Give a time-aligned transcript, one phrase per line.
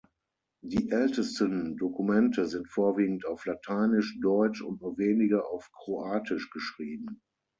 [0.63, 7.21] Die ältesten Dokumente sind vorwiegend auf Lateinisch, Deutsch und nur wenige auf Kroatisch geschrieben.